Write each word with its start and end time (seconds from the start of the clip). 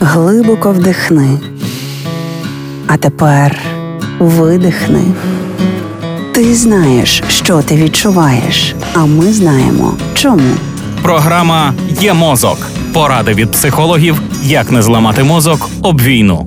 Глибоко 0.00 0.70
вдихни. 0.70 1.38
А 2.86 2.96
тепер 2.96 3.58
видихни. 4.18 5.02
Ти 6.34 6.54
знаєш, 6.54 7.22
що 7.28 7.62
ти 7.62 7.76
відчуваєш, 7.76 8.74
а 8.94 9.04
ми 9.04 9.32
знаємо 9.32 9.94
чому. 10.14 10.50
Програма 11.02 11.74
Є 12.00 12.14
мозок. 12.14 12.58
Поради 12.92 13.34
від 13.34 13.50
психологів, 13.50 14.22
як 14.42 14.72
не 14.72 14.82
зламати 14.82 15.22
мозок 15.22 15.68
об 15.82 16.00
війну. 16.00 16.46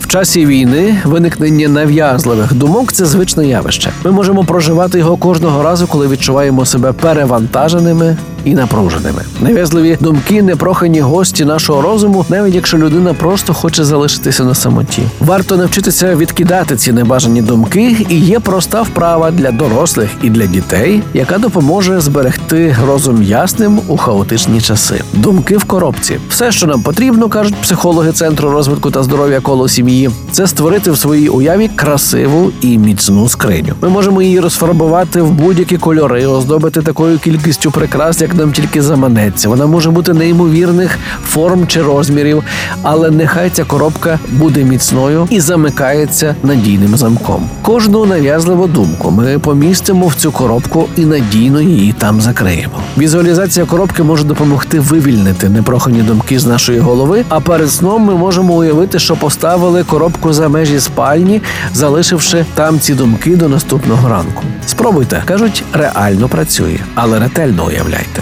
В 0.00 0.06
часі 0.06 0.46
війни 0.46 1.02
виникнення 1.04 1.68
нав'язливих 1.68 2.54
думок 2.54 2.92
це 2.92 3.06
звичне 3.06 3.46
явище. 3.46 3.90
Ми 4.04 4.10
можемо 4.10 4.44
проживати 4.44 4.98
його 4.98 5.16
кожного 5.16 5.62
разу, 5.62 5.86
коли 5.86 6.08
відчуваємо 6.08 6.66
себе 6.66 6.92
перевантаженими 6.92 8.16
і 8.44 8.54
напруженими. 8.54 9.22
Нав'язливі 9.40 9.98
думки 10.00 10.42
непрохані 10.42 11.00
гості 11.00 11.44
нашого 11.44 11.82
розуму, 11.82 12.24
навіть 12.28 12.54
якщо 12.54 12.78
людина 12.78 13.14
просто 13.14 13.54
хоче 13.54 13.84
залишитися 13.84 14.44
на 14.44 14.54
самоті. 14.54 15.02
Варто 15.20 15.56
навчитися 15.56 16.16
відкидати 16.16 16.76
ці 16.76 16.92
небажані 16.92 17.42
думки, 17.42 18.06
і 18.08 18.18
є 18.18 18.40
проста 18.40 18.82
вправа 18.82 19.30
для 19.30 19.50
дорослих 19.50 20.10
і 20.22 20.30
для 20.30 20.46
дітей, 20.46 21.02
яка 21.14 21.38
допоможе 21.38 22.00
зберегти 22.00 22.76
розум 22.86 23.22
ясним 23.22 23.80
у 23.88 23.96
хаотичні 23.96 24.60
часи. 24.60 25.02
Думки 25.12 25.56
в 25.56 25.64
коробці. 25.64 26.18
Все, 26.28 26.52
що 26.52 26.66
нам 26.66 26.82
потрібно, 26.82 27.28
кажуть 27.28 27.54
психологи 27.54 28.12
центру 28.12 28.50
розвитку 28.50 28.90
та 28.90 29.02
здоров'я 29.02 29.40
коло 29.40 29.68
сім'ї, 29.68 30.10
це 30.30 30.46
створити 30.46 30.90
в 30.90 30.98
своїй 30.98 31.28
уяві 31.28 31.68
красиву 31.68 32.50
і 32.60 32.78
міцну 32.78 33.28
скриню. 33.28 33.74
Ми 33.82 33.88
можемо 33.88 34.22
її 34.22 34.40
розфарбувати 34.40 35.22
в 35.22 35.30
будь-які 35.30 35.76
кольори, 35.76 36.26
оздобити 36.26 36.82
такою 36.82 37.18
кількістю 37.18 37.70
прикрас, 37.70 38.20
як 38.20 38.31
нам 38.34 38.52
тільки 38.52 38.82
заманеться. 38.82 39.48
Вона 39.48 39.66
може 39.66 39.90
бути 39.90 40.14
неймовірних 40.14 40.98
форм 41.24 41.66
чи 41.66 41.82
розмірів, 41.82 42.44
але 42.82 43.10
нехай 43.10 43.50
ця 43.50 43.64
коробка 43.64 44.18
буде 44.32 44.64
міцною 44.64 45.26
і 45.30 45.40
замикається 45.40 46.34
надійним 46.42 46.96
замком. 46.96 47.48
Кожну 47.62 48.06
нав'язливу 48.06 48.66
думку 48.66 49.10
ми 49.10 49.38
помістимо 49.38 50.06
в 50.06 50.14
цю 50.14 50.32
коробку 50.32 50.88
і 50.96 51.04
надійно 51.04 51.60
її 51.60 51.92
там 51.92 52.20
закриємо. 52.20 52.74
Візуалізація 52.98 53.66
коробки 53.66 54.02
може 54.02 54.24
допомогти 54.24 54.80
вивільнити 54.80 55.48
непрохані 55.48 56.02
думки 56.02 56.38
з 56.38 56.46
нашої 56.46 56.78
голови. 56.78 57.24
А 57.28 57.40
перед 57.40 57.70
сном 57.70 58.02
ми 58.02 58.14
можемо 58.14 58.54
уявити, 58.54 58.98
що 58.98 59.16
поставили 59.16 59.84
коробку 59.84 60.32
за 60.32 60.48
межі 60.48 60.80
спальні, 60.80 61.42
залишивши 61.74 62.44
там 62.54 62.80
ці 62.80 62.94
думки 62.94 63.36
до 63.36 63.48
наступного 63.48 64.08
ранку. 64.08 64.42
Спробуйте, 64.66 65.22
кажуть, 65.24 65.64
реально 65.72 66.28
працює, 66.28 66.78
але 66.94 67.18
ретельно 67.18 67.66
уявляйте. 67.66 68.21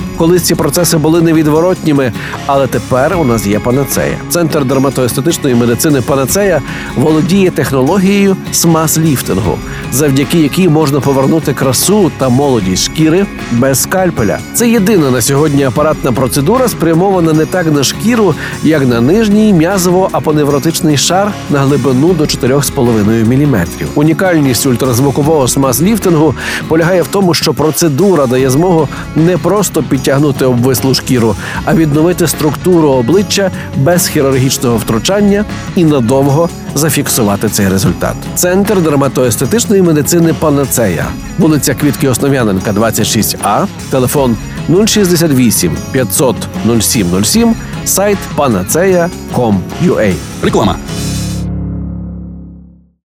Колись 0.21 0.41
ці 0.41 0.55
процеси 0.55 0.97
були 0.97 1.21
невідворотніми, 1.21 2.11
але 2.45 2.67
тепер 2.67 3.17
у 3.17 3.23
нас 3.23 3.47
є 3.47 3.59
панацея. 3.59 4.17
Центр 4.29 4.65
дерматоестетичної 4.65 5.55
медицини 5.55 6.01
Панацея 6.01 6.61
володіє 6.95 7.51
технологією 7.51 8.37
смаз-ліфтингу, 8.53 9.55
завдяки 9.91 10.39
якій 10.39 10.69
можна 10.69 10.99
повернути 10.99 11.53
красу 11.53 12.11
та 12.17 12.29
молодість 12.29 12.83
шкіри 12.83 13.25
без 13.51 13.81
скальпеля. 13.81 14.37
Це 14.53 14.69
єдина 14.69 15.11
на 15.11 15.21
сьогодні 15.21 15.63
апаратна 15.63 16.11
процедура, 16.11 16.67
спрямована 16.67 17.33
не 17.33 17.45
так 17.45 17.71
на 17.71 17.83
шкіру, 17.83 18.35
як 18.63 18.87
на 18.87 19.01
нижній 19.01 19.53
м'язово-апоневротичний 19.53 20.97
шар 20.97 21.31
на 21.49 21.59
глибину 21.59 22.13
до 22.13 22.23
4,5 22.23 23.25
мм. 23.25 23.65
Унікальність 23.95 24.65
ультразвукового 24.65 25.45
смаз-ліфтингу 25.45 26.33
полягає 26.67 27.01
в 27.01 27.07
тому, 27.07 27.33
що 27.33 27.53
процедура 27.53 28.27
дає 28.27 28.49
змогу 28.49 28.87
не 29.15 29.37
просто 29.37 29.83
підтягнути 29.83 30.10
обвислу 30.45 30.93
шкіру, 30.93 31.35
а 31.65 31.73
відновити 31.73 32.27
структуру 32.27 32.89
обличчя 32.89 33.51
без 33.77 34.07
хірургічного 34.07 34.77
втручання 34.77 35.45
і 35.75 35.83
надовго 35.85 36.49
зафіксувати 36.75 37.49
цей 37.49 37.67
результат. 37.67 38.15
Центр 38.35 38.81
дерматоестетичної 38.81 39.81
медицини 39.81 40.33
Панацея, 40.33 41.05
вулиця 41.37 41.73
Квітки 41.73 42.09
Основ'яненка, 42.09 42.71
26А, 42.71 43.65
телефон 43.89 44.37
068 44.85 45.77
500 45.91 46.35
0707, 46.81 47.55
сайт 47.85 48.17
panaceia.com.ua. 48.37 50.13
Реклама. 50.43 50.75